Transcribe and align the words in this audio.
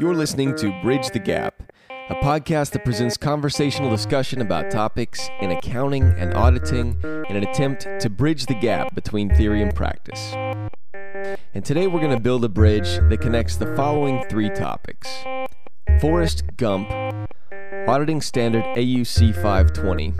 You're 0.00 0.14
listening 0.14 0.54
to 0.58 0.70
Bridge 0.80 1.08
the 1.08 1.18
GAAP, 1.18 1.50
a 1.90 2.14
podcast 2.22 2.70
that 2.70 2.84
presents 2.84 3.16
conversational 3.16 3.90
discussion 3.90 4.40
about 4.40 4.70
topics 4.70 5.28
in 5.40 5.50
accounting 5.50 6.04
and 6.16 6.34
auditing 6.34 6.96
in 7.02 7.34
an 7.34 7.42
attempt 7.42 7.88
to 7.98 8.08
bridge 8.08 8.46
the 8.46 8.54
gap 8.54 8.94
between 8.94 9.28
theory 9.34 9.60
and 9.60 9.74
practice. 9.74 10.32
And 11.52 11.64
today 11.64 11.88
we're 11.88 11.98
going 11.98 12.14
to 12.16 12.22
build 12.22 12.44
a 12.44 12.48
bridge 12.48 13.00
that 13.08 13.20
connects 13.20 13.56
the 13.56 13.74
following 13.74 14.24
three 14.30 14.50
topics 14.50 15.08
Forrest 16.00 16.44
Gump, 16.56 16.88
Auditing 17.88 18.20
Standard 18.20 18.62
AU-C 18.76 19.32
520, 19.32 20.14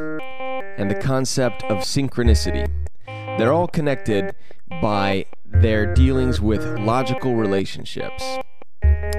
and 0.76 0.90
the 0.90 1.00
concept 1.00 1.62
of 1.64 1.84
synchronicity. 1.84 2.68
They're 3.06 3.52
all 3.52 3.68
connected 3.68 4.34
by 4.82 5.26
their 5.46 5.94
dealings 5.94 6.40
with 6.40 6.66
logical 6.80 7.36
relationships. 7.36 8.38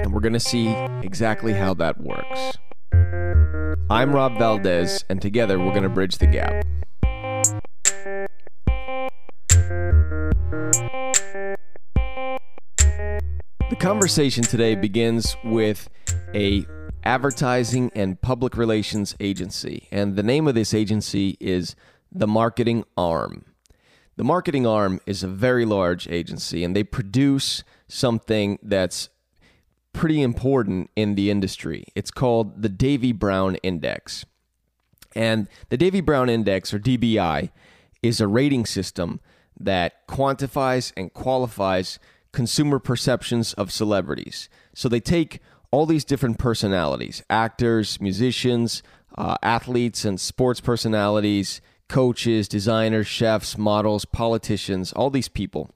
And 0.09 0.15
we're 0.15 0.21
going 0.21 0.33
to 0.33 0.39
see 0.39 0.69
exactly 1.03 1.53
how 1.53 1.75
that 1.75 2.01
works. 2.01 2.57
I'm 3.91 4.11
Rob 4.11 4.39
Valdez, 4.39 5.05
and 5.07 5.21
together 5.21 5.59
we're 5.59 5.69
going 5.69 5.83
to 5.83 5.89
bridge 5.89 6.17
the 6.17 6.25
gap. 6.25 6.65
The 13.69 13.75
conversation 13.79 14.43
today 14.43 14.73
begins 14.73 15.37
with 15.43 15.87
a 16.33 16.65
advertising 17.03 17.91
and 17.93 18.19
public 18.19 18.57
relations 18.57 19.15
agency, 19.19 19.87
and 19.91 20.15
the 20.15 20.23
name 20.23 20.47
of 20.47 20.55
this 20.55 20.73
agency 20.73 21.37
is 21.39 21.75
the 22.11 22.25
Marketing 22.25 22.83
Arm. 22.97 23.45
The 24.15 24.23
Marketing 24.23 24.65
Arm 24.65 25.01
is 25.05 25.21
a 25.21 25.27
very 25.27 25.65
large 25.65 26.07
agency, 26.07 26.63
and 26.63 26.75
they 26.75 26.83
produce 26.83 27.63
something 27.87 28.57
that's 28.63 29.09
pretty 29.93 30.21
important 30.21 30.89
in 30.95 31.15
the 31.15 31.29
industry. 31.29 31.85
It's 31.95 32.11
called 32.11 32.61
the 32.61 32.69
Davie-Brown 32.69 33.55
Index. 33.57 34.25
And 35.15 35.47
the 35.69 35.77
Davie-Brown 35.77 36.29
Index, 36.29 36.73
or 36.73 36.79
DBI, 36.79 37.49
is 38.01 38.21
a 38.21 38.27
rating 38.27 38.65
system 38.65 39.19
that 39.59 40.07
quantifies 40.07 40.93
and 40.95 41.13
qualifies 41.13 41.99
consumer 42.31 42.79
perceptions 42.79 43.53
of 43.53 43.71
celebrities. 43.71 44.49
So 44.73 44.87
they 44.87 44.99
take 44.99 45.41
all 45.71 45.85
these 45.85 46.05
different 46.05 46.39
personalities 46.39 47.23
actors, 47.29 47.99
musicians, 47.99 48.81
uh, 49.17 49.35
athletes, 49.41 50.05
and 50.05 50.19
sports 50.19 50.61
personalities, 50.61 51.61
coaches, 51.87 52.47
designers, 52.47 53.07
chefs, 53.07 53.57
models, 53.57 54.05
politicians, 54.05 54.93
all 54.93 55.09
these 55.09 55.27
people. 55.27 55.69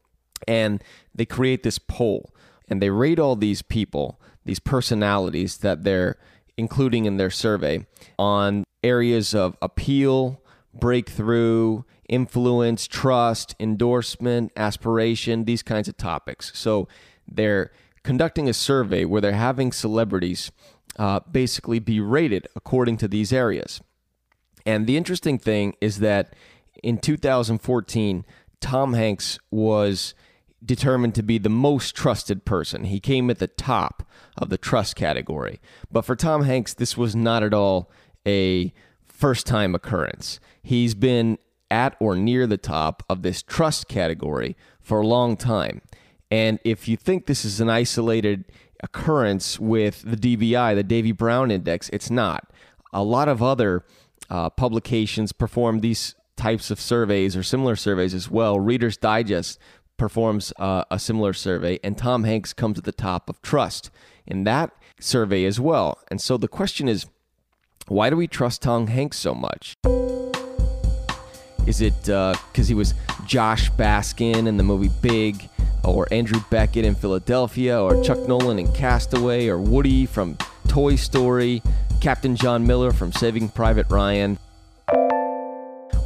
And 0.48 0.84
they 1.14 1.26
create 1.26 1.64
this 1.64 1.80
poll 1.80 2.34
and 2.70 2.82
they 2.82 2.90
rate 2.90 3.20
all 3.20 3.36
these 3.36 3.62
people, 3.62 4.20
these 4.46 4.60
personalities 4.60 5.58
that 5.58 5.84
they're 5.84 6.18
including 6.58 7.06
in 7.06 7.18
their 7.18 7.30
survey 7.30 7.86
on 8.20 8.64
areas 8.84 9.34
of 9.34 9.58
appeal, 9.62 10.42
breakthrough, 10.74 11.84
influence, 12.10 12.88
trust, 12.88 13.56
endorsement, 13.60 14.52
aspiration, 14.56 15.46
these 15.46 15.64
kinds 15.64 15.88
of 15.88 15.98
topics. 15.98 16.52
So 16.54 16.88
they're 17.28 17.72
conducting 18.04 18.50
a 18.50 18.54
survey 18.54 19.06
where 19.06 19.22
they're 19.22 19.34
having 19.34 19.72
celebrities 19.72 20.52
uh, 21.00 21.22
basically 21.32 21.80
be 21.80 22.00
rated 22.00 22.48
according 22.56 22.98
to 22.98 23.08
these 23.08 23.34
areas. 23.34 23.82
And 24.66 24.86
the 24.88 24.98
interesting 24.98 25.40
thing 25.40 25.76
is 25.82 26.00
that 26.00 26.34
in 26.84 26.98
2014, 26.98 28.26
Tom 28.60 28.94
Hanks 28.94 29.40
was 29.52 30.14
determined 30.66 31.16
to 31.16 31.24
be 31.24 31.38
the 31.38 31.50
most 31.50 31.96
trusted 31.96 32.46
person. 32.46 32.86
He 32.86 33.00
came 33.00 33.30
at 33.30 33.40
the 33.40 33.48
top 33.48 34.08
of 34.38 34.50
the 34.50 34.58
trust 34.58 34.96
category. 34.96 35.60
But 35.92 36.04
for 36.04 36.16
Tom 36.16 36.44
Hanks, 36.44 36.74
this 36.74 36.98
was 36.98 37.16
not 37.16 37.44
at 37.44 37.54
all 37.54 37.92
a 38.26 38.74
first 39.06 39.46
time 39.46 39.76
occurrence. 39.76 40.40
He's 40.62 40.96
been 40.96 41.38
at 41.70 41.96
or 42.00 42.16
near 42.16 42.46
the 42.46 42.58
top 42.58 43.04
of 43.10 43.24
this 43.24 43.42
trust 43.42 43.88
category 43.88 44.56
for 44.80 45.02
a 45.02 45.08
long 45.08 45.36
time. 45.38 45.82
And 46.30 46.60
if 46.64 46.88
you 46.88 46.98
think 46.98 47.26
this 47.26 47.46
is 47.46 47.60
an 47.60 47.70
isolated 47.70 48.46
occurrence 48.82 49.60
with 49.60 50.04
the 50.04 50.18
DBI, 50.18 50.76
the 50.76 50.84
Davie-Brown 50.84 51.52
Index, 51.52 51.90
it's 51.90 52.10
not. 52.10 52.52
A 52.92 53.04
lot 53.04 53.28
of 53.28 53.42
other 53.42 53.86
uh, 54.30 54.50
publications 54.50 55.32
perform 55.32 55.80
these 55.80 56.16
types 56.36 56.72
of 56.72 56.80
surveys 56.80 57.36
or 57.36 57.44
similar 57.44 57.76
surveys 57.76 58.14
as 58.14 58.30
well. 58.30 58.60
Reader's 58.60 58.98
Digest 58.98 59.60
performs 60.04 60.52
uh, 60.60 60.84
a 60.92 61.00
similar 61.00 61.32
survey, 61.32 61.80
and 61.82 61.98
Tom 61.98 62.26
Hanks 62.26 62.52
comes 62.52 62.78
at 62.78 62.84
the 62.84 62.92
top 62.92 63.30
of 63.30 63.42
trust 63.42 63.90
in 64.28 64.44
that 64.44 64.70
survey 65.00 65.46
as 65.46 65.62
well. 65.62 65.98
And 66.10 66.20
so 66.20 66.36
the 66.36 66.50
question 66.50 66.90
is 66.90 67.06
why 67.88 68.10
do 68.10 68.18
we 68.18 68.28
trust 68.28 68.62
Tom 68.62 68.88
Hanks 68.88 69.18
so 69.18 69.34
much? 69.34 69.78
Is 71.66 71.80
it 71.80 71.98
because 72.02 72.36
uh, 72.60 72.64
he 72.66 72.74
was 72.74 72.94
Josh 73.26 73.72
Baskin 73.72 74.46
in 74.46 74.58
the 74.58 74.64
movie 74.64 74.92
Big, 75.02 75.48
or 75.86 76.06
Andrew 76.12 76.42
Beckett 76.50 76.84
in 76.84 76.96
Philadelphia, 76.96 77.82
or 77.82 78.04
Chuck 78.04 78.28
Noland 78.28 78.60
in 78.60 78.70
Castaway, 78.74 79.48
or 79.48 79.58
Woody 79.58 80.06
from 80.06 80.38
Toy 80.68 80.98
Story, 80.98 81.64
Captain 82.02 82.36
John 82.36 82.68
Miller 82.68 82.92
from 82.92 83.14
Saving 83.14 83.48
Private 83.48 83.90
Ryan? 83.90 84.38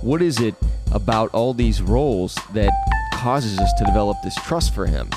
What 0.01 0.21
is 0.21 0.39
it 0.39 0.53
about 0.91 1.31
all 1.33 1.55
these 1.55 1.81
roles 1.81 2.35
that 2.53 2.71
causes 3.17 3.57
us 3.57 3.73
to 3.73 3.83
develop 3.83 4.15
this 4.23 4.35
trust 4.35 4.73
for 4.75 4.85
him. 4.85 5.09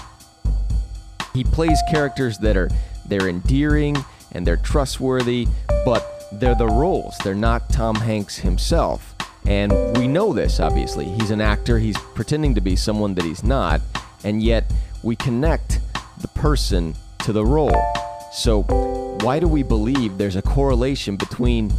He 1.34 1.44
plays 1.44 1.78
characters 1.90 2.38
that 2.38 2.56
are 2.56 2.70
they're 3.06 3.28
endearing 3.28 3.96
and 4.32 4.46
they're 4.46 4.56
trustworthy, 4.56 5.46
but 5.84 6.24
they're 6.32 6.54
the 6.54 6.66
roles. 6.66 7.16
They're 7.22 7.34
not 7.34 7.68
Tom 7.68 7.94
Hanks 7.96 8.38
himself. 8.38 9.14
And 9.46 9.72
we 9.98 10.08
know 10.08 10.32
this 10.32 10.60
obviously. 10.60 11.04
He's 11.04 11.30
an 11.30 11.42
actor, 11.42 11.78
he's 11.78 11.98
pretending 12.14 12.54
to 12.54 12.60
be 12.62 12.74
someone 12.74 13.14
that 13.16 13.24
he's 13.24 13.44
not, 13.44 13.82
and 14.24 14.42
yet 14.42 14.72
we 15.02 15.14
connect 15.16 15.80
the 16.20 16.28
person 16.28 16.94
to 17.20 17.32
the 17.32 17.44
role. 17.44 17.82
So, 18.32 18.62
why 19.22 19.40
do 19.40 19.48
we 19.48 19.62
believe 19.62 20.16
there's 20.16 20.36
a 20.36 20.42
correlation 20.42 21.16
between 21.16 21.72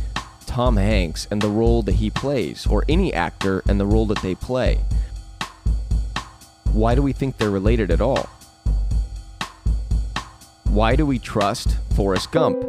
Tom 0.46 0.78
Hanks 0.78 1.28
and 1.32 1.42
the 1.42 1.50
role 1.50 1.82
that 1.84 1.94
he 1.94 2.10
plays, 2.10 2.68
or 2.68 2.84
any 2.90 3.14
actor 3.14 3.64
and 3.68 3.80
the 3.80 3.86
role 3.86 4.06
that 4.08 4.22
they 4.22 4.36
play? 4.36 4.82
Why 6.74 6.96
do 6.96 7.02
we 7.02 7.14
think 7.14 7.38
they're 7.38 7.52
related 7.52 7.92
at 7.92 8.02
all? 8.02 8.30
Why 10.66 10.96
do 10.96 11.06
we 11.06 11.20
trust 11.20 11.78
Forrest 11.96 12.32
Gump? 12.32 12.64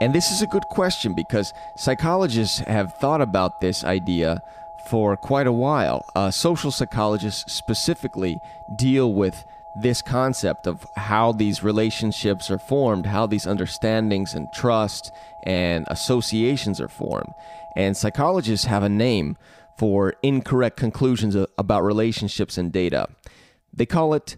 And 0.00 0.14
this 0.14 0.30
is 0.30 0.42
a 0.42 0.46
good 0.46 0.62
question 0.70 1.14
because 1.14 1.52
psychologists 1.76 2.58
have 2.58 2.94
thought 2.98 3.20
about 3.20 3.60
this 3.60 3.82
idea 3.82 4.42
for 4.90 5.16
quite 5.16 5.46
a 5.46 5.52
while. 5.52 6.04
Uh, 6.14 6.30
social 6.30 6.70
psychologists 6.70 7.52
specifically 7.52 8.38
deal 8.76 9.12
with 9.12 9.44
this 9.80 10.02
concept 10.02 10.66
of 10.66 10.86
how 10.96 11.32
these 11.32 11.62
relationships 11.62 12.50
are 12.50 12.58
formed, 12.58 13.06
how 13.06 13.26
these 13.26 13.46
understandings 13.46 14.34
and 14.34 14.52
trust 14.52 15.10
and 15.44 15.84
associations 15.88 16.80
are 16.80 16.88
formed. 16.88 17.32
And 17.74 17.96
psychologists 17.96 18.66
have 18.66 18.82
a 18.82 18.88
name 18.88 19.36
for 19.78 20.14
incorrect 20.22 20.76
conclusions 20.76 21.36
about 21.58 21.84
relationships 21.84 22.56
and 22.58 22.72
data. 22.72 23.08
They 23.72 23.86
call 23.86 24.14
it 24.14 24.36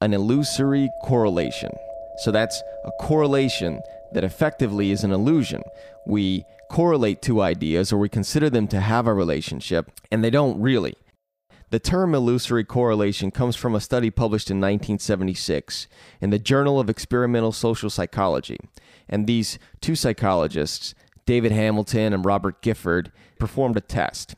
an 0.00 0.14
illusory 0.14 0.90
correlation. 1.04 1.70
So 2.18 2.30
that's 2.30 2.62
a 2.84 2.90
correlation 3.00 3.80
that 4.12 4.24
effectively 4.24 4.90
is 4.90 5.04
an 5.04 5.12
illusion. 5.12 5.62
We 6.06 6.44
correlate 6.70 7.22
two 7.22 7.40
ideas 7.40 7.92
or 7.92 7.98
we 7.98 8.08
consider 8.08 8.50
them 8.50 8.68
to 8.68 8.80
have 8.80 9.06
a 9.06 9.14
relationship, 9.14 9.90
and 10.10 10.24
they 10.24 10.30
don't 10.30 10.60
really. 10.60 10.94
The 11.70 11.78
term 11.78 12.14
illusory 12.14 12.64
correlation 12.64 13.30
comes 13.30 13.54
from 13.54 13.76
a 13.76 13.80
study 13.80 14.10
published 14.10 14.50
in 14.50 14.56
1976 14.56 15.86
in 16.20 16.30
the 16.30 16.38
Journal 16.38 16.80
of 16.80 16.90
Experimental 16.90 17.52
Social 17.52 17.90
Psychology. 17.90 18.58
And 19.08 19.26
these 19.26 19.58
two 19.80 19.94
psychologists, 19.94 20.94
David 21.26 21.52
Hamilton 21.52 22.12
and 22.12 22.24
Robert 22.24 22.60
Gifford, 22.60 23.12
performed 23.38 23.76
a 23.76 23.80
test 23.80 24.34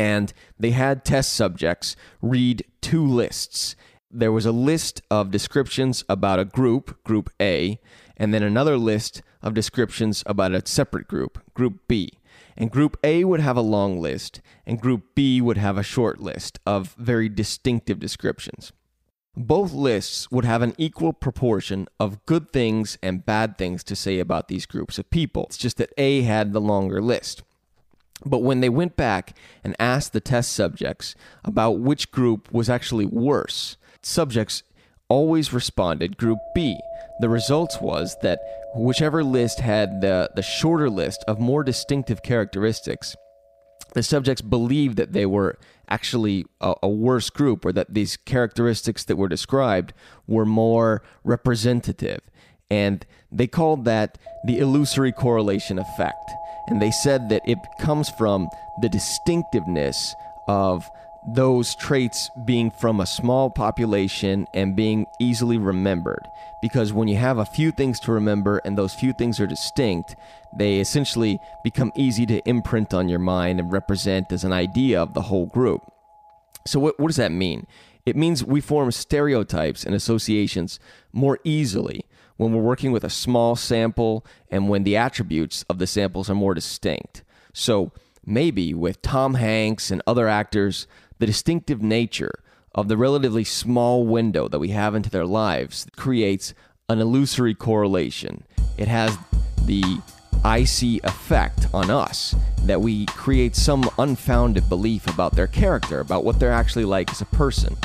and 0.00 0.32
they 0.58 0.70
had 0.70 1.04
test 1.04 1.34
subjects 1.34 1.94
read 2.22 2.64
two 2.80 3.06
lists. 3.06 3.76
There 4.10 4.32
was 4.32 4.46
a 4.46 4.50
list 4.50 5.02
of 5.10 5.30
descriptions 5.30 6.04
about 6.08 6.38
a 6.38 6.46
group, 6.46 7.04
group 7.04 7.28
A, 7.38 7.78
and 8.16 8.32
then 8.32 8.42
another 8.42 8.78
list 8.78 9.20
of 9.42 9.52
descriptions 9.52 10.22
about 10.24 10.54
a 10.54 10.66
separate 10.66 11.06
group, 11.06 11.42
group 11.52 11.86
B. 11.86 12.14
And 12.56 12.70
group 12.70 12.96
A 13.04 13.24
would 13.24 13.40
have 13.40 13.58
a 13.58 13.72
long 13.76 14.00
list, 14.00 14.40
and 14.64 14.80
group 14.80 15.02
B 15.14 15.42
would 15.42 15.58
have 15.58 15.76
a 15.76 15.82
short 15.82 16.18
list 16.18 16.58
of 16.64 16.94
very 16.94 17.28
distinctive 17.28 17.98
descriptions. 17.98 18.72
Both 19.36 19.74
lists 19.74 20.30
would 20.30 20.46
have 20.46 20.62
an 20.62 20.74
equal 20.78 21.12
proportion 21.12 21.88
of 22.00 22.24
good 22.24 22.54
things 22.54 22.96
and 23.02 23.26
bad 23.26 23.58
things 23.58 23.84
to 23.84 23.94
say 23.94 24.18
about 24.18 24.48
these 24.48 24.64
groups 24.64 24.98
of 24.98 25.10
people. 25.10 25.44
It's 25.44 25.58
just 25.58 25.76
that 25.76 25.92
A 25.98 26.22
had 26.22 26.54
the 26.54 26.60
longer 26.60 27.02
list. 27.02 27.42
But 28.24 28.42
when 28.42 28.60
they 28.60 28.68
went 28.68 28.96
back 28.96 29.36
and 29.64 29.74
asked 29.78 30.12
the 30.12 30.20
test 30.20 30.52
subjects 30.52 31.14
about 31.44 31.80
which 31.80 32.10
group 32.10 32.52
was 32.52 32.68
actually 32.68 33.06
worse, 33.06 33.76
subjects 34.02 34.62
always 35.08 35.52
responded 35.52 36.16
Group 36.16 36.38
B. 36.54 36.78
The 37.20 37.28
results 37.28 37.80
was 37.80 38.16
that 38.22 38.40
whichever 38.74 39.22
list 39.24 39.60
had 39.60 40.00
the, 40.00 40.30
the 40.34 40.42
shorter 40.42 40.88
list 40.88 41.24
of 41.26 41.38
more 41.38 41.62
distinctive 41.62 42.22
characteristics, 42.22 43.16
the 43.94 44.02
subjects 44.02 44.40
believed 44.40 44.96
that 44.96 45.12
they 45.12 45.26
were 45.26 45.58
actually 45.88 46.46
a, 46.60 46.74
a, 46.82 46.88
worse 46.88 47.28
group 47.28 47.64
or 47.64 47.72
that 47.72 47.92
these 47.92 48.16
characteristics 48.16 49.04
that 49.04 49.16
were 49.16 49.28
described 49.28 49.92
were 50.28 50.46
more 50.46 51.02
representative. 51.24 52.20
And 52.70 53.04
they 53.32 53.48
called 53.48 53.84
that 53.86 54.16
the 54.44 54.58
illusory 54.58 55.10
correlation 55.10 55.78
effect. 55.78 56.30
And 56.70 56.80
they 56.80 56.90
said 56.90 57.28
that 57.28 57.42
it 57.44 57.58
comes 57.78 58.08
from 58.08 58.48
the 58.80 58.88
distinctiveness 58.88 60.14
of 60.48 60.88
those 61.26 61.74
traits 61.74 62.30
being 62.44 62.70
from 62.70 63.00
a 63.00 63.06
small 63.06 63.50
population 63.50 64.46
and 64.54 64.76
being 64.76 65.06
easily 65.20 65.58
remembered. 65.58 66.26
Because 66.62 66.92
when 66.92 67.08
you 67.08 67.16
have 67.16 67.38
a 67.38 67.44
few 67.44 67.72
things 67.72 68.00
to 68.00 68.12
remember 68.12 68.60
and 68.64 68.76
those 68.76 68.94
few 68.94 69.12
things 69.12 69.40
are 69.40 69.46
distinct, 69.46 70.14
they 70.56 70.80
essentially 70.80 71.38
become 71.62 71.92
easy 71.94 72.24
to 72.26 72.48
imprint 72.48 72.94
on 72.94 73.08
your 73.08 73.18
mind 73.18 73.60
and 73.60 73.72
represent 73.72 74.32
as 74.32 74.44
an 74.44 74.52
idea 74.52 75.00
of 75.00 75.14
the 75.14 75.22
whole 75.22 75.46
group. 75.46 75.82
So, 76.66 76.78
what, 76.78 76.98
what 76.98 77.08
does 77.08 77.16
that 77.16 77.32
mean? 77.32 77.66
It 78.06 78.16
means 78.16 78.44
we 78.44 78.60
form 78.60 78.90
stereotypes 78.92 79.84
and 79.84 79.94
associations 79.94 80.80
more 81.12 81.38
easily 81.44 82.04
when 82.40 82.54
we're 82.54 82.62
working 82.62 82.90
with 82.90 83.04
a 83.04 83.10
small 83.10 83.54
sample 83.54 84.24
and 84.50 84.70
when 84.70 84.82
the 84.82 84.96
attributes 84.96 85.62
of 85.68 85.78
the 85.78 85.86
samples 85.86 86.30
are 86.30 86.34
more 86.34 86.54
distinct. 86.54 87.22
So, 87.52 87.92
maybe 88.24 88.72
with 88.72 89.02
Tom 89.02 89.34
Hanks 89.34 89.90
and 89.90 90.00
other 90.06 90.26
actors, 90.26 90.86
the 91.18 91.26
distinctive 91.26 91.82
nature 91.82 92.32
of 92.74 92.88
the 92.88 92.96
relatively 92.96 93.44
small 93.44 94.06
window 94.06 94.48
that 94.48 94.58
we 94.58 94.70
have 94.70 94.94
into 94.94 95.10
their 95.10 95.26
lives 95.26 95.86
creates 95.98 96.54
an 96.88 96.98
illusory 96.98 97.54
correlation. 97.54 98.44
It 98.78 98.88
has 98.88 99.18
the 99.66 100.00
icy 100.42 100.98
effect 101.04 101.66
on 101.74 101.90
us 101.90 102.34
that 102.62 102.80
we 102.80 103.04
create 103.04 103.54
some 103.54 103.90
unfounded 103.98 104.66
belief 104.70 105.06
about 105.08 105.36
their 105.36 105.46
character, 105.46 106.00
about 106.00 106.24
what 106.24 106.40
they're 106.40 106.52
actually 106.52 106.86
like 106.86 107.10
as 107.10 107.20
a 107.20 107.26
person. 107.26 107.76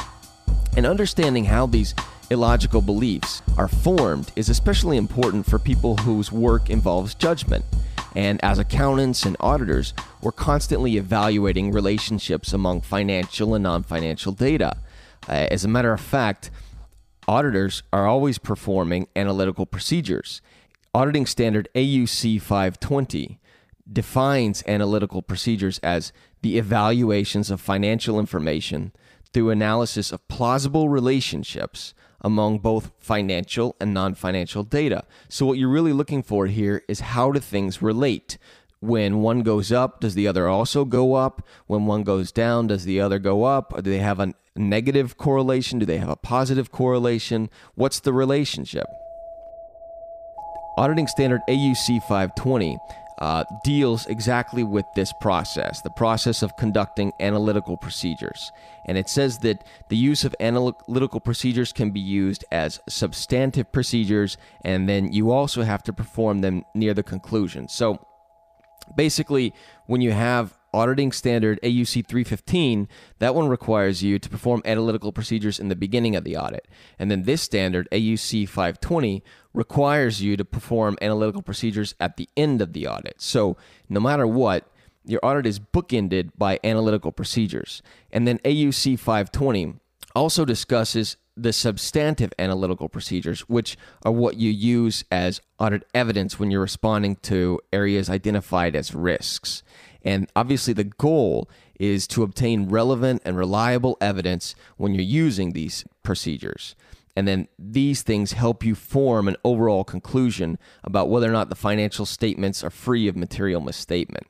And 0.77 0.85
understanding 0.85 1.43
how 1.43 1.65
these 1.65 1.93
illogical 2.29 2.81
beliefs 2.81 3.41
are 3.57 3.67
formed 3.67 4.31
is 4.35 4.49
especially 4.49 4.97
important 4.97 5.45
for 5.45 5.59
people 5.59 5.97
whose 5.97 6.31
work 6.31 6.69
involves 6.69 7.13
judgment. 7.15 7.65
And 8.15 8.43
as 8.43 8.59
accountants 8.59 9.25
and 9.25 9.35
auditors, 9.39 9.93
we're 10.21 10.31
constantly 10.31 10.97
evaluating 10.97 11.71
relationships 11.71 12.53
among 12.53 12.81
financial 12.81 13.53
and 13.53 13.63
non 13.63 13.83
financial 13.83 14.31
data. 14.31 14.77
Uh, 15.27 15.47
as 15.51 15.65
a 15.65 15.67
matter 15.69 15.91
of 15.91 15.99
fact, 15.99 16.49
auditors 17.27 17.83
are 17.91 18.07
always 18.07 18.37
performing 18.37 19.07
analytical 19.15 19.65
procedures. 19.65 20.41
Auditing 20.93 21.25
standard 21.25 21.67
AU-C 21.75 22.39
520 22.39 23.39
defines 23.91 24.63
analytical 24.65 25.21
procedures 25.21 25.79
as 25.79 26.13
the 26.41 26.57
evaluations 26.57 27.51
of 27.51 27.59
financial 27.59 28.19
information 28.19 28.93
through 29.33 29.49
analysis 29.49 30.13
of 30.13 30.25
plausible 30.29 30.87
relationships 30.87 31.93
among 32.25 32.57
both 32.57 32.91
financial 32.97 33.75
and 33.79 33.93
non 33.93 34.15
financial 34.15 34.63
data. 34.63 35.05
So, 35.29 35.45
what 35.45 35.59
you're 35.59 35.69
really 35.69 35.93
looking 35.93 36.23
for 36.23 36.47
here 36.47 36.83
is 36.89 36.99
how 36.99 37.31
do 37.31 37.39
things 37.39 37.83
relate? 37.83 38.39
When 38.79 39.21
one 39.21 39.43
goes 39.43 39.71
up, 39.71 40.01
does 40.01 40.15
the 40.15 40.27
other 40.27 40.47
also 40.47 40.85
go 40.85 41.13
up? 41.13 41.47
When 41.67 41.85
one 41.85 42.03
goes 42.03 42.31
down, 42.31 42.67
does 42.67 42.83
the 42.83 42.99
other 42.99 43.19
go 43.19 43.43
up? 43.43 43.73
Or 43.73 43.81
do 43.81 43.89
they 43.91 43.99
have 43.99 44.19
a 44.19 44.33
negative 44.55 45.17
correlation? 45.17 45.79
Do 45.79 45.85
they 45.85 45.97
have 45.99 46.09
a 46.09 46.15
positive 46.15 46.71
correlation? 46.71 47.49
What's 47.75 47.99
the 47.99 48.11
relationship? 48.11 48.87
Auditing 50.77 51.07
standard 51.07 51.41
AU-C 51.47 51.99
520 52.01 52.77
uh, 53.19 53.43
deals 53.63 54.05
exactly 54.07 54.63
with 54.63 54.85
this 54.95 55.13
process, 55.13 55.81
the 55.81 55.89
process 55.89 56.41
of 56.41 56.57
conducting 56.57 57.13
analytical 57.19 57.77
procedures. 57.77 58.51
And 58.85 58.97
it 58.97 59.09
says 59.09 59.39
that 59.39 59.63
the 59.89 59.97
use 59.97 60.25
of 60.25 60.35
analytical 60.39 61.19
procedures 61.19 61.71
can 61.71 61.91
be 61.91 61.99
used 61.99 62.43
as 62.51 62.81
substantive 62.89 63.71
procedures, 63.71 64.37
and 64.63 64.87
then 64.89 65.13
you 65.13 65.31
also 65.31 65.63
have 65.63 65.83
to 65.83 65.93
perform 65.93 66.41
them 66.41 66.65
near 66.73 66.93
the 66.93 67.03
conclusion. 67.03 67.67
So 67.67 68.05
basically, 68.95 69.53
when 69.87 70.01
you 70.01 70.11
have 70.11 70.53
auditing 70.75 71.11
standard 71.13 71.57
AU-C 71.63 72.01
315, 72.01 72.89
that 73.19 73.33
one 73.33 73.47
requires 73.47 74.03
you 74.03 74.19
to 74.19 74.29
perform 74.29 74.61
analytical 74.65 75.13
procedures 75.13 75.57
in 75.57 75.69
the 75.69 75.75
beginning 75.75 76.15
of 76.15 76.25
the 76.25 76.35
audit. 76.35 76.67
And 76.99 77.09
then 77.09 77.23
this 77.23 77.41
standard, 77.41 77.87
AU-C 77.93 78.45
520, 78.45 79.23
requires 79.53 80.21
you 80.21 80.35
to 80.35 80.43
perform 80.43 80.97
analytical 81.01 81.41
procedures 81.41 81.95
at 81.99 82.17
the 82.17 82.27
end 82.35 82.61
of 82.61 82.73
the 82.73 82.87
audit. 82.87 83.21
So 83.21 83.55
no 83.87 84.01
matter 84.01 84.27
what, 84.27 84.69
your 85.05 85.21
audit 85.23 85.45
is 85.45 85.59
bookended 85.59 86.31
by 86.37 86.59
analytical 86.63 87.13
procedures. 87.13 87.81
And 88.11 88.27
then 88.27 88.39
AU-C 88.43 88.97
520 88.97 89.75
also 90.13 90.43
discusses 90.43 91.15
the 91.37 91.53
substantive 91.53 92.31
analytical 92.39 92.87
procedures, 92.87 93.41
which 93.41 93.77
are 94.03 94.11
what 94.11 94.37
you 94.37 94.49
use 94.49 95.03
as 95.11 95.41
audit 95.59 95.83
evidence 95.93 96.39
when 96.39 96.49
you're 96.49 96.61
responding 96.61 97.17
to 97.17 97.59
areas 97.73 98.09
identified 98.09 98.75
as 98.75 98.95
risks. 98.95 99.63
And 100.05 100.29
obviously, 100.35 100.73
the 100.73 100.83
goal 100.85 101.49
is 101.79 102.07
to 102.07 102.23
obtain 102.23 102.69
relevant 102.69 103.21
and 103.25 103.35
reliable 103.35 103.97
evidence 103.99 104.55
when 104.77 104.93
you're 104.93 105.03
using 105.03 105.51
these 105.51 105.83
procedures. 106.03 106.75
And 107.15 107.27
then 107.27 107.47
these 107.57 108.01
things 108.01 108.33
help 108.33 108.63
you 108.63 108.75
form 108.75 109.27
an 109.27 109.37
overall 109.43 109.83
conclusion 109.83 110.57
about 110.83 111.09
whether 111.09 111.27
or 111.27 111.33
not 111.33 111.49
the 111.49 111.55
financial 111.55 112.05
statements 112.05 112.63
are 112.63 112.69
free 112.69 113.07
of 113.07 113.15
material 113.15 113.61
misstatement. 113.61 114.27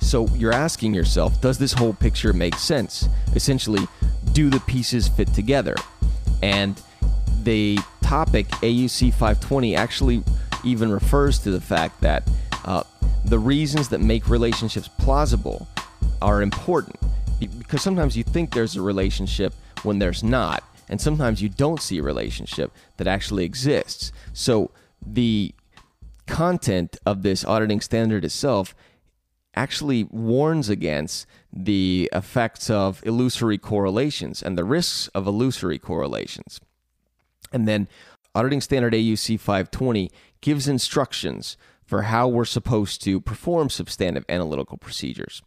So 0.00 0.28
you're 0.34 0.52
asking 0.52 0.94
yourself, 0.94 1.40
does 1.40 1.58
this 1.58 1.72
whole 1.72 1.94
picture 1.94 2.32
make 2.32 2.56
sense? 2.56 3.08
Essentially, 3.34 3.86
do 4.32 4.50
the 4.50 4.60
pieces 4.60 5.08
fit 5.08 5.32
together? 5.32 5.74
And 6.42 6.80
the 7.42 7.78
topic 8.02 8.46
AU-C 8.62 9.10
520 9.12 9.74
actually 9.76 10.22
even 10.62 10.90
refers 10.90 11.38
to 11.40 11.50
the 11.50 11.60
fact 11.60 12.00
that 12.02 12.28
uh, 12.64 12.82
the 13.24 13.38
reasons 13.38 13.88
that 13.88 14.00
make 14.00 14.28
relationships 14.28 14.88
plausible 14.98 15.66
are 16.20 16.42
important 16.42 16.96
because 17.58 17.82
sometimes 17.82 18.16
you 18.16 18.22
think 18.22 18.52
there's 18.52 18.76
a 18.76 18.82
relationship 18.82 19.52
when 19.82 19.98
there's 19.98 20.22
not, 20.22 20.62
and 20.88 21.00
sometimes 21.00 21.42
you 21.42 21.48
don't 21.48 21.82
see 21.82 21.98
a 21.98 22.02
relationship 22.02 22.72
that 22.96 23.06
actually 23.06 23.44
exists. 23.44 24.12
So 24.32 24.70
the 25.04 25.54
content 26.26 26.96
of 27.04 27.22
this 27.22 27.44
auditing 27.44 27.80
standard 27.80 28.24
itself 28.24 28.74
actually 29.54 30.04
warns 30.04 30.68
against 30.68 31.26
the 31.52 32.08
effects 32.12 32.68
of 32.70 33.02
illusory 33.06 33.58
correlations 33.58 34.42
and 34.42 34.58
the 34.58 34.64
risks 34.64 35.08
of 35.08 35.26
illusory 35.26 35.78
correlations. 35.78 36.60
And 37.52 37.68
then 37.68 37.86
auditing 38.34 38.60
standard 38.60 38.94
AU-C 38.94 39.36
520 39.36 40.10
gives 40.40 40.66
instructions 40.66 41.56
for 41.86 42.02
how 42.02 42.28
we're 42.28 42.44
supposed 42.44 43.02
to 43.04 43.20
perform 43.20 43.70
substantive 43.70 44.24
analytical 44.28 44.78
procedures. 44.78 45.42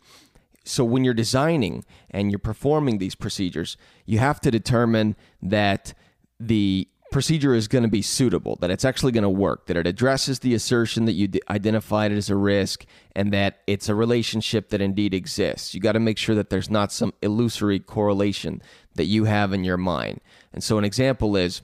So, 0.63 0.83
when 0.83 1.03
you're 1.03 1.13
designing 1.13 1.85
and 2.09 2.29
you're 2.29 2.39
performing 2.39 2.97
these 2.97 3.15
procedures, 3.15 3.77
you 4.05 4.19
have 4.19 4.41
to 4.41 4.51
determine 4.51 5.15
that 5.41 5.93
the 6.39 6.89
procedure 7.09 7.55
is 7.55 7.69
going 7.69 7.83
to 7.83 7.89
be 7.89 8.01
suitable, 8.01 8.57
that 8.57 8.69
it's 8.69 8.83
actually 8.83 9.13
going 9.13 9.23
to 9.23 9.29
work, 9.29 9.67
that 9.67 9.77
it 9.77 9.87
addresses 9.87 10.39
the 10.39 10.53
assertion 10.53 11.05
that 11.05 11.13
you 11.13 11.29
identified 11.49 12.11
it 12.11 12.17
as 12.17 12.29
a 12.29 12.35
risk, 12.35 12.85
and 13.15 13.31
that 13.31 13.59
it's 13.65 13.87
a 13.87 13.95
relationship 13.95 14.69
that 14.69 14.81
indeed 14.81 15.13
exists. 15.13 15.73
You 15.73 15.79
got 15.79 15.93
to 15.93 15.99
make 15.99 16.17
sure 16.17 16.35
that 16.35 16.49
there's 16.49 16.69
not 16.69 16.91
some 16.91 17.13
illusory 17.21 17.79
correlation 17.79 18.61
that 18.95 19.05
you 19.05 19.23
have 19.23 19.53
in 19.53 19.63
your 19.63 19.77
mind. 19.77 20.19
And 20.51 20.63
so, 20.63 20.77
an 20.77 20.83
example 20.83 21.37
is 21.37 21.61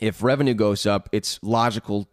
if 0.00 0.22
revenue 0.22 0.54
goes 0.54 0.86
up, 0.86 1.08
it's 1.12 1.38
logical 1.42 2.08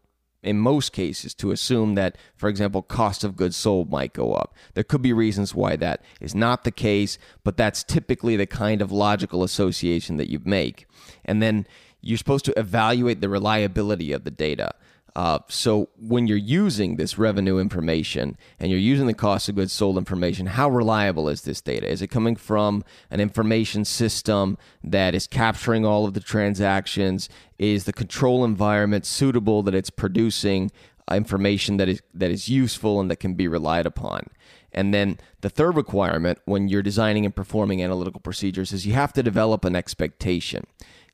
in 0.45 0.59
most 0.59 0.93
cases 0.93 1.33
to 1.35 1.51
assume 1.51 1.95
that, 1.95 2.17
for 2.35 2.47
example, 2.47 2.81
cost 2.81 3.23
of 3.23 3.35
goods 3.35 3.57
sold 3.57 3.89
might 3.89 4.13
go 4.13 4.33
up. 4.33 4.53
There 4.75 4.83
could 4.83 5.01
be 5.01 5.11
reasons 5.11 5.55
why 5.55 5.75
that 5.77 6.01
is 6.21 6.35
not 6.35 6.63
the 6.63 6.71
case, 6.71 7.17
but 7.43 7.57
that's 7.57 7.83
typically 7.83 8.35
the 8.35 8.45
kind 8.45 8.81
of 8.81 8.91
logical 8.91 9.43
association 9.43 10.17
that 10.17 10.29
you 10.29 10.39
make. 10.45 10.85
And 11.25 11.41
then 11.41 11.67
you're 12.01 12.17
supposed 12.19 12.45
to 12.45 12.59
evaluate 12.59 13.21
the 13.21 13.29
reliability 13.29 14.11
of 14.11 14.23
the 14.23 14.31
data. 14.31 14.73
Uh, 15.15 15.39
so 15.47 15.87
when 15.97 16.27
you're 16.27 16.37
using 16.37 16.97
this 16.97 17.17
revenue 17.17 17.57
information 17.57 18.37
and 18.59 18.69
you're 18.69 18.79
using 18.79 19.07
the 19.07 19.13
cost 19.13 19.47
of 19.47 19.55
goods 19.55 19.71
sold 19.71 19.97
information, 19.97 20.45
how 20.47 20.69
reliable 20.69 21.29
is 21.29 21.43
this 21.43 21.61
data? 21.61 21.89
Is 21.89 22.01
it 22.01 22.07
coming 22.07 22.35
from 22.35 22.83
an 23.09 23.21
information 23.21 23.85
system 23.85 24.57
that 24.83 25.15
is 25.15 25.25
capturing 25.25 25.85
all 25.85 26.05
of 26.05 26.13
the 26.15 26.19
transactions? 26.19 27.29
Is 27.57 27.85
the 27.85 27.93
control 27.93 28.43
environment 28.43 29.05
suitable 29.05 29.63
that 29.63 29.73
it's 29.73 29.89
producing 29.89 30.69
information 31.09 31.77
that 31.77 31.87
is 31.87 32.01
that 32.13 32.31
is 32.31 32.49
useful 32.49 32.99
and 32.99 33.09
that 33.09 33.17
can 33.17 33.35
be 33.35 33.47
relied 33.47 33.85
upon? 33.85 34.27
And 34.73 34.93
then 34.93 35.17
the 35.39 35.49
third 35.49 35.77
requirement 35.77 36.39
when 36.43 36.67
you're 36.67 36.81
designing 36.81 37.23
and 37.23 37.33
performing 37.33 37.81
analytical 37.81 38.19
procedures 38.19 38.73
is 38.73 38.85
you 38.85 38.93
have 38.93 39.13
to 39.13 39.23
develop 39.23 39.63
an 39.63 39.77
expectation. 39.77 40.65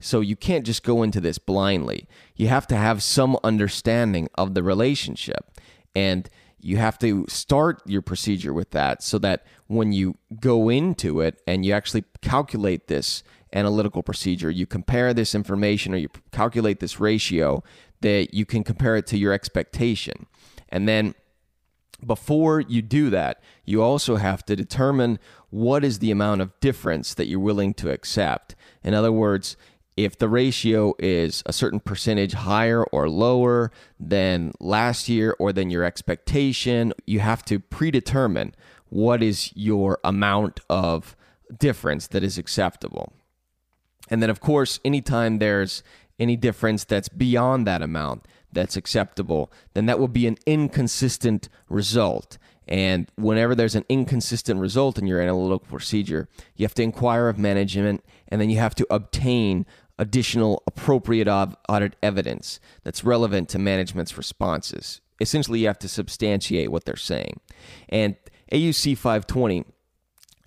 So 0.02 0.20
you 0.20 0.36
can't 0.36 0.66
just 0.66 0.84
go 0.84 1.04
into 1.04 1.22
this 1.22 1.38
blindly. 1.38 2.08
You 2.36 2.48
have 2.48 2.68
to 2.68 2.76
have 2.76 3.02
some 3.02 3.38
understanding 3.44 4.30
of 4.36 4.54
the 4.54 4.64
relationship. 4.64 5.52
And 5.96 6.30
you 6.60 6.78
have 6.78 7.00
to 7.00 7.26
start 7.28 7.82
your 7.86 8.02
procedure 8.02 8.54
with 8.54 8.72
that 8.72 9.02
so 9.02 9.18
that 9.20 9.46
when 9.68 9.94
you 9.94 10.18
go 10.40 10.70
into 10.70 11.22
it 11.22 11.42
and 11.48 11.66
you 11.66 11.74
actually 11.74 12.04
calculate 12.22 12.88
this 12.88 13.24
analytical 13.54 14.04
procedure, 14.04 14.50
you 14.50 14.66
compare 14.66 15.14
this 15.14 15.34
information 15.34 15.94
or 15.94 15.98
you 15.98 16.10
calculate 16.32 16.80
this 16.80 17.00
ratio, 17.00 17.64
that 18.02 18.34
you 18.34 18.46
can 18.46 18.64
compare 18.64 18.96
it 18.96 19.08
to 19.08 19.18
your 19.18 19.34
expectation. 19.34 20.28
And 20.70 20.88
then 20.88 21.16
before 22.06 22.62
you 22.62 22.82
do 22.82 23.10
that, 23.10 23.42
you 23.66 23.82
also 23.82 24.16
have 24.16 24.46
to 24.46 24.56
determine 24.56 25.20
what 25.50 25.84
is 25.84 26.00
the 26.00 26.12
amount 26.12 26.42
of 26.42 26.60
difference 26.60 27.14
that 27.14 27.28
you're 27.28 27.40
willing 27.40 27.74
to 27.76 27.92
accept. 27.92 28.56
In 28.84 28.94
other 28.94 29.12
words, 29.12 29.56
if 29.98 30.18
the 30.18 30.30
ratio 30.30 30.94
is 31.00 31.44
a 31.46 31.54
certain 31.54 31.80
percentage 31.80 32.34
higher 32.34 32.84
or 32.86 33.10
lower 33.10 33.72
than 34.00 34.52
last 34.60 35.10
year 35.10 35.36
or 35.40 35.52
than 35.52 35.70
your 35.70 35.84
expectation, 35.84 36.94
you 37.06 37.20
have 37.20 37.44
to 37.46 37.60
predetermine 37.60 38.56
what 38.90 39.22
is 39.22 39.52
your 39.56 40.00
amount 40.04 40.60
of 40.70 41.16
difference 41.58 42.08
that 42.08 42.24
is 42.24 42.38
acceptable. 42.38 43.14
And 44.10 44.22
then, 44.22 44.30
of 44.30 44.40
course, 44.40 44.80
anytime 44.84 45.40
there's 45.40 45.84
any 46.20 46.36
difference 46.36 46.84
that's 46.84 47.10
beyond 47.10 47.66
that 47.68 47.82
amount 47.82 48.26
that's 48.54 48.76
acceptable, 48.76 49.52
then 49.74 49.86
that 49.86 50.00
will 50.00 50.08
be 50.08 50.28
an 50.28 50.38
inconsistent 50.46 51.50
result. 51.70 52.38
And 52.68 53.12
whenever 53.16 53.56
there's 53.56 53.76
an 53.76 53.86
inconsistent 53.90 54.60
result 54.60 54.98
in 54.98 55.08
your 55.08 55.20
analytical 55.20 55.68
procedure, 55.68 56.30
you 56.56 56.64
have 56.64 56.76
to 56.76 56.84
inquire 56.84 57.28
of 57.28 57.38
management 57.38 58.04
and 58.28 58.40
then 58.40 58.50
you 58.50 58.60
have 58.60 58.76
to 58.76 58.88
obtain 58.90 59.66
additional 60.00 60.64
appropriate 60.66 61.28
audit 61.28 61.96
evidence 62.02 62.60
that's 62.84 63.04
relevant 63.04 63.50
to 63.50 63.60
management's 63.60 64.18
responses. 64.18 65.02
Essentially, 65.20 65.60
you 65.60 65.68
have 65.68 65.80
to 65.80 65.90
substantiate 65.90 66.72
what 66.72 66.86
they're 66.86 66.96
saying. 66.96 67.40
And 67.90 68.16
AU-C 68.52 68.96
520 68.96 69.66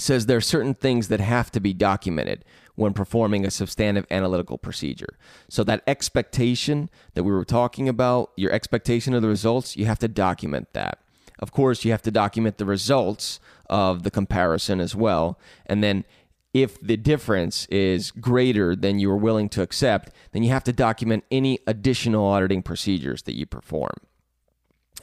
says 0.00 0.26
there 0.26 0.38
are 0.38 0.40
certain 0.40 0.75
things 0.75 1.08
that 1.08 1.20
have 1.20 1.50
to 1.52 1.61
be 1.61 1.73
documented 1.73 2.44
when 2.76 2.93
performing 2.93 3.47
a 3.47 3.50
substantive 3.50 4.07
analytical 4.11 4.59
procedure. 4.59 5.16
So, 5.49 5.64
that 5.64 5.83
expectation 5.87 6.90
that 7.14 7.25
we 7.25 7.33
were 7.33 7.45
talking 7.45 7.88
about, 7.88 8.33
your 8.37 8.52
expectation 8.52 9.14
of 9.14 9.23
the 9.23 9.28
results, 9.28 9.76
you 9.76 9.87
have 9.87 9.99
to 10.00 10.09
document 10.09 10.69
that. 10.73 10.99
Of 11.38 11.52
course, 11.52 11.85
you 11.85 11.90
have 11.90 12.02
to 12.02 12.11
document 12.11 12.59
the 12.59 12.64
results 12.64 13.40
of 13.69 14.02
the 14.02 14.11
comparison 14.11 14.81
as 14.81 14.95
well. 14.95 15.38
And 15.66 15.83
then 15.83 16.04
if 16.52 16.81
the 16.81 16.97
difference 16.97 17.66
is 17.66 18.12
greater 18.12 18.76
than 18.76 19.00
you 19.00 19.11
are 19.11 19.16
willing 19.16 19.49
to 19.50 19.62
accept, 19.62 20.11
then 20.31 20.45
you 20.45 20.50
have 20.50 20.64
to 20.64 20.73
document 20.73 21.25
any 21.31 21.59
additional 21.66 22.25
auditing 22.25 22.62
procedures 22.62 23.23
that 23.23 23.37
you 23.37 23.45
perform. 23.45 23.97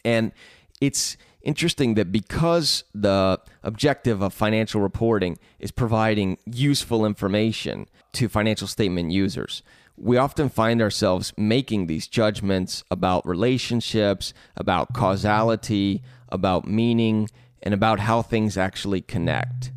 And 0.06 0.32
it's 0.80 1.18
interesting 1.44 1.96
that 1.96 2.12
because 2.12 2.84
the 2.94 3.40
objective 3.64 4.22
of 4.22 4.34
financial 4.34 4.82
reporting 4.82 5.38
is 5.60 5.72
providing 5.72 6.38
useful 6.46 7.06
information 7.06 7.88
to 8.14 8.28
financial 8.28 8.68
statement 8.68 9.12
users, 9.12 9.64
we 9.98 10.18
often 10.18 10.50
find 10.50 10.82
ourselves 10.82 11.34
making 11.38 11.88
these 11.88 12.08
judgments 12.08 12.84
about 12.90 13.26
relationships, 13.26 14.34
about 14.56 14.94
causality, 14.94 16.02
about 16.30 16.68
meaning, 16.68 17.30
and 17.62 17.74
about 17.74 18.00
how 18.00 18.22
things 18.22 18.58
actually 18.58 19.02
connect. 19.02 19.72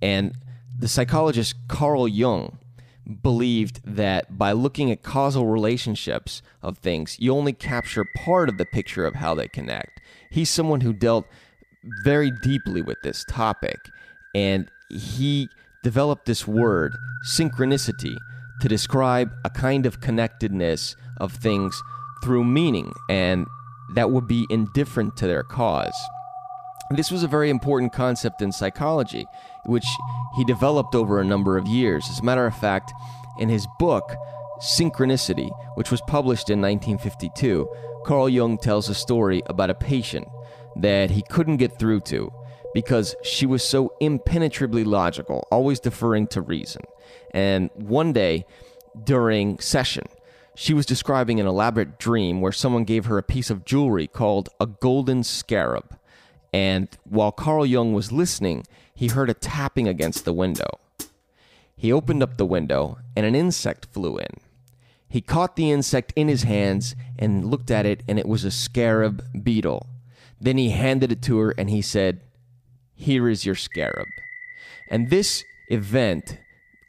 And 0.00 0.36
the 0.78 0.88
psychologist 0.88 1.54
Carl 1.68 2.06
Jung 2.06 2.58
believed 3.22 3.80
that 3.84 4.36
by 4.36 4.52
looking 4.52 4.90
at 4.90 5.02
causal 5.02 5.46
relationships 5.46 6.42
of 6.62 6.78
things, 6.78 7.16
you 7.20 7.32
only 7.32 7.52
capture 7.52 8.04
part 8.16 8.48
of 8.48 8.58
the 8.58 8.66
picture 8.66 9.06
of 9.06 9.14
how 9.14 9.34
they 9.34 9.48
connect. 9.48 10.00
He's 10.36 10.50
someone 10.50 10.82
who 10.82 10.92
dealt 10.92 11.26
very 12.04 12.30
deeply 12.42 12.82
with 12.82 12.98
this 13.02 13.24
topic, 13.24 13.78
and 14.34 14.70
he 14.90 15.48
developed 15.82 16.26
this 16.26 16.46
word, 16.46 16.92
synchronicity, 17.26 18.14
to 18.60 18.68
describe 18.68 19.32
a 19.46 19.50
kind 19.50 19.86
of 19.86 20.02
connectedness 20.02 20.94
of 21.16 21.32
things 21.32 21.82
through 22.22 22.44
meaning, 22.44 22.92
and 23.08 23.46
that 23.94 24.10
would 24.10 24.28
be 24.28 24.46
indifferent 24.50 25.16
to 25.16 25.26
their 25.26 25.42
cause. 25.42 25.96
This 26.90 27.10
was 27.10 27.22
a 27.22 27.28
very 27.28 27.48
important 27.48 27.94
concept 27.94 28.42
in 28.42 28.52
psychology, 28.52 29.24
which 29.64 29.86
he 30.36 30.44
developed 30.44 30.94
over 30.94 31.18
a 31.18 31.24
number 31.24 31.56
of 31.56 31.66
years. 31.66 32.06
As 32.10 32.20
a 32.20 32.24
matter 32.24 32.44
of 32.44 32.54
fact, 32.58 32.92
in 33.38 33.48
his 33.48 33.66
book, 33.78 34.14
Synchronicity, 34.60 35.50
which 35.76 35.90
was 35.90 36.02
published 36.02 36.50
in 36.50 36.60
1952, 36.60 37.66
Carl 38.06 38.28
Jung 38.28 38.56
tells 38.56 38.88
a 38.88 38.94
story 38.94 39.42
about 39.46 39.68
a 39.68 39.74
patient 39.74 40.28
that 40.76 41.10
he 41.10 41.22
couldn't 41.22 41.56
get 41.56 41.76
through 41.76 41.98
to 42.02 42.32
because 42.72 43.16
she 43.24 43.46
was 43.46 43.64
so 43.64 43.94
impenetrably 44.00 44.84
logical, 44.84 45.48
always 45.50 45.80
deferring 45.80 46.28
to 46.28 46.40
reason. 46.40 46.82
And 47.32 47.68
one 47.74 48.12
day 48.12 48.46
during 49.02 49.58
session, 49.58 50.04
she 50.54 50.72
was 50.72 50.86
describing 50.86 51.40
an 51.40 51.48
elaborate 51.48 51.98
dream 51.98 52.40
where 52.40 52.52
someone 52.52 52.84
gave 52.84 53.06
her 53.06 53.18
a 53.18 53.24
piece 53.24 53.50
of 53.50 53.64
jewelry 53.64 54.06
called 54.06 54.50
a 54.60 54.66
golden 54.66 55.24
scarab. 55.24 55.98
And 56.52 56.86
while 57.02 57.32
Carl 57.32 57.66
Jung 57.66 57.92
was 57.92 58.12
listening, 58.12 58.68
he 58.94 59.08
heard 59.08 59.30
a 59.30 59.34
tapping 59.34 59.88
against 59.88 60.24
the 60.24 60.32
window. 60.32 60.78
He 61.76 61.92
opened 61.92 62.22
up 62.22 62.36
the 62.36 62.46
window, 62.46 62.98
and 63.16 63.26
an 63.26 63.34
insect 63.34 63.86
flew 63.86 64.16
in. 64.16 64.45
He 65.08 65.20
caught 65.20 65.56
the 65.56 65.70
insect 65.70 66.12
in 66.16 66.28
his 66.28 66.42
hands 66.42 66.94
and 67.18 67.50
looked 67.50 67.70
at 67.70 67.86
it, 67.86 68.02
and 68.08 68.18
it 68.18 68.26
was 68.26 68.44
a 68.44 68.50
scarab 68.50 69.24
beetle. 69.42 69.86
Then 70.40 70.58
he 70.58 70.70
handed 70.70 71.12
it 71.12 71.22
to 71.22 71.38
her 71.38 71.54
and 71.56 71.70
he 71.70 71.80
said, 71.80 72.20
Here 72.94 73.28
is 73.28 73.46
your 73.46 73.54
scarab. 73.54 74.08
And 74.90 75.08
this 75.08 75.44
event 75.68 76.38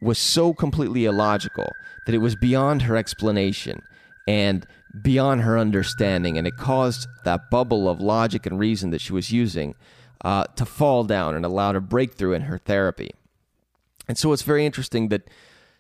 was 0.02 0.20
so 0.20 0.54
completely 0.54 1.06
illogical 1.06 1.70
that 2.06 2.16
it 2.16 2.20
was 2.20 2.36
beyond 2.36 2.84
her 2.84 2.98
explanation. 2.98 3.82
And 4.28 4.68
beyond 5.02 5.42
her 5.42 5.58
understanding, 5.58 6.38
and 6.38 6.48
it 6.48 6.58
caused 6.58 7.08
that 7.24 7.50
bubble 7.50 7.90
of 7.90 8.00
logic 8.00 8.46
and 8.46 8.60
reason 8.60 8.90
that 8.92 9.02
she 9.02 9.14
was 9.14 9.32
using 9.32 9.76
uh, 10.24 10.46
to 10.56 10.66
fall 10.66 11.04
down 11.04 11.36
and 11.36 11.46
allowed 11.46 11.76
a 11.76 11.82
breakthrough 11.82 12.34
in 12.34 12.44
her 12.44 12.58
therapy. 12.58 13.12
And 14.08 14.18
so 14.18 14.34
it's 14.34 14.42
very 14.42 14.66
interesting 14.66 15.10
that 15.10 15.30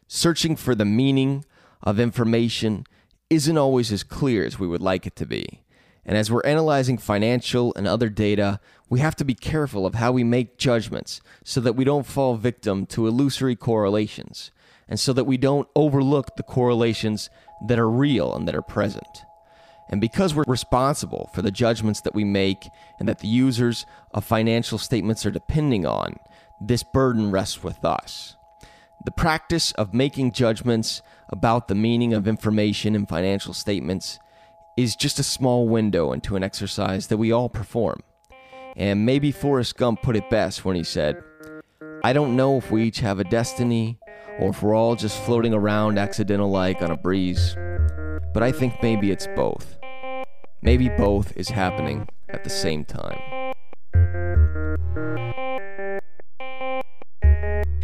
searching 0.07 0.55
for 0.55 0.75
the 0.75 0.85
meaning 0.85 1.45
of 1.81 1.99
information 1.99 2.85
isn't 3.29 3.57
always 3.57 3.91
as 3.91 4.03
clear 4.03 4.45
as 4.45 4.59
we 4.59 4.67
would 4.67 4.81
like 4.81 5.05
it 5.05 5.15
to 5.17 5.25
be. 5.25 5.61
And 6.05 6.15
as 6.15 6.31
we're 6.31 6.45
analyzing 6.45 6.97
financial 6.97 7.73
and 7.75 7.85
other 7.85 8.07
data, 8.07 8.61
we 8.89 9.01
have 9.01 9.15
to 9.17 9.25
be 9.25 9.35
careful 9.35 9.85
of 9.85 9.95
how 9.95 10.13
we 10.13 10.23
make 10.23 10.57
judgments 10.57 11.19
so 11.43 11.59
that 11.59 11.75
we 11.75 11.83
don't 11.83 12.05
fall 12.05 12.37
victim 12.37 12.85
to 12.87 13.07
illusory 13.07 13.57
correlations 13.57 14.51
and 14.87 14.97
so 14.97 15.11
that 15.11 15.25
we 15.25 15.35
don't 15.35 15.67
overlook 15.75 16.37
the 16.37 16.43
correlations 16.43 17.29
that 17.67 17.77
are 17.77 17.89
real 17.89 18.33
and 18.33 18.47
that 18.47 18.55
are 18.55 18.61
present. 18.61 19.25
And 19.89 19.99
because 19.99 20.33
we're 20.33 20.45
responsible 20.47 21.29
for 21.33 21.41
the 21.41 21.51
judgments 21.51 21.99
that 22.01 22.15
we 22.15 22.23
make 22.23 22.69
and 22.99 23.09
that 23.09 23.19
the 23.19 23.27
users 23.27 23.85
of 24.11 24.23
financial 24.23 24.77
statements 24.77 25.25
are 25.25 25.31
depending 25.31 25.85
on, 25.85 26.15
this 26.61 26.83
burden 26.83 27.31
rests 27.31 27.63
with 27.63 27.83
us. 27.83 28.36
The 29.07 29.11
practice 29.11 29.71
of 29.71 29.93
making 29.93 30.33
judgments 30.33 31.01
about 31.29 31.69
the 31.69 31.75
meaning 31.75 32.13
of 32.13 32.27
information 32.27 32.93
in 32.93 33.05
financial 33.05 33.53
statements 33.53 34.19
is 34.75 34.97
just 34.97 35.17
a 35.17 35.23
small 35.23 35.65
window 35.65 36.11
into 36.11 36.35
an 36.35 36.43
exercise 36.43 37.07
that 37.07 37.15
we 37.15 37.31
all 37.31 37.47
perform. 37.47 38.01
And 38.75 39.05
maybe 39.05 39.31
Forrest 39.31 39.77
Gump 39.77 40.01
put 40.01 40.17
it 40.17 40.29
best 40.29 40.65
when 40.65 40.75
he 40.75 40.83
said, 40.83 41.23
I 42.03 42.11
don't 42.11 42.35
know 42.35 42.57
if 42.57 42.69
we 42.69 42.83
each 42.83 42.99
have 42.99 43.21
a 43.21 43.23
destiny 43.23 43.97
or 44.39 44.49
if 44.49 44.61
we're 44.61 44.75
all 44.75 44.97
just 44.97 45.23
floating 45.23 45.53
around 45.53 45.97
accidental 45.97 46.51
like 46.51 46.81
on 46.81 46.91
a 46.91 46.97
breeze. 46.97 47.55
But 48.33 48.43
I 48.43 48.51
think 48.51 48.83
maybe 48.83 49.09
it's 49.11 49.27
both. 49.37 49.77
Maybe 50.61 50.89
both 50.89 51.31
is 51.37 51.47
happening 51.47 52.09
at 52.27 52.43
the 52.43 52.49
same 52.49 52.83
time. 52.83 53.21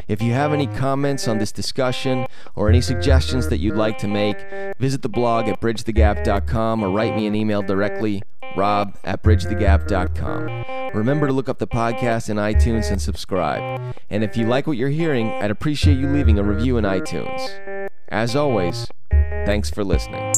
If 0.08 0.22
you 0.22 0.34
have 0.34 0.54
any 0.54 0.68
comments 0.68 1.28
on 1.28 1.38
this 1.38 1.52
discussion 1.52 2.26
or 2.56 2.70
any 2.70 2.82
suggestions 2.82 3.48
that 3.50 3.60
you'd 3.60 3.76
like 3.76 3.98
to 4.00 4.08
make, 4.08 4.38
visit 4.78 5.02
the 5.02 5.10
blog 5.10 5.48
at 5.48 5.60
bridgethegaap.com 5.62 6.84
or 6.84 6.90
write 6.90 7.16
me 7.16 7.26
an 7.28 7.36
email 7.36 7.62
directly, 7.62 8.22
rob 8.56 8.98
at 9.04 9.24
bridgethegaap.com. 9.24 10.92
Remember 10.94 11.28
to 11.28 11.34
look 11.34 11.50
up 11.50 11.60
the 11.60 11.68
podcast 11.68 12.30
in 12.30 12.38
iTunes 12.38 12.92
and 12.92 13.02
subscribe. 13.02 13.96
And 14.10 14.24
if 14.24 14.38
you 14.38 14.46
like 14.46 14.68
what 14.68 14.78
you're 14.78 14.90
hearing, 14.90 15.30
I'd 15.30 15.52
appreciate 15.52 15.98
you 15.98 16.08
leaving 16.08 16.38
a 16.38 16.44
review 16.44 16.78
in 16.78 16.84
iTunes. 16.84 17.90
As 18.10 18.36
always, 18.36 18.88
thanks 19.46 19.70
for 19.70 19.84
listening. 19.84 20.33